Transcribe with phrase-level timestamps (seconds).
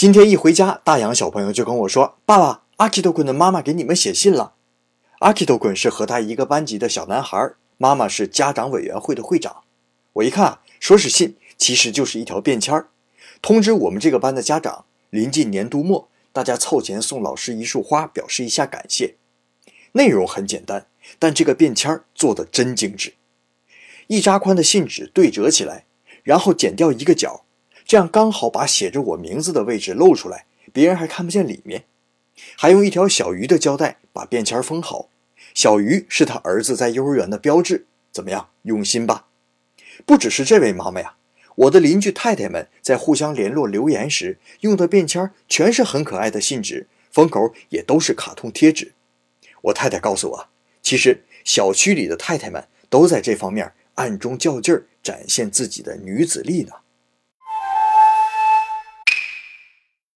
[0.00, 4.54] 今天一回家，大洋小朋友就跟我说：“爸爸，阿基多滚的妈妈给你们写信了。”
[5.20, 9.64] 阿基多滚是和他一个班级的小男孩，妈妈是家长委员会的会长。
[10.14, 12.88] 我一看，说是信，其实就是一条便签儿，
[13.42, 19.16] 通知我们这个班的家长，临近年度末，大家凑钱送老师一束花，表示一下感谢。
[19.92, 20.86] 内容很简单，
[21.18, 23.12] 但这个便签儿做的真精致。
[24.06, 25.84] 一扎宽的信纸对折起来，
[26.22, 27.44] 然后剪掉一个角，
[27.90, 31.86] 这样刚好把写着我名字的位置露出来，别人还看不见里面。
[32.56, 35.08] 还用一条小鱼的胶带把便签封好，
[35.54, 37.86] 小鱼是他儿子在幼儿园的标志。
[38.12, 39.26] 怎么样，用心吧？
[40.06, 41.16] 不只是这位妈妈呀，
[41.56, 48.92] 我的邻居太太们在互相联络留言时用的便签全是很可爱的信纸，封口也都是卡通贴纸。
[49.62, 50.48] 我太太告诉我，
[50.80, 56.74] 其实小区里的太太们都在这方面暗中较劲儿，展现自己的女子力呢。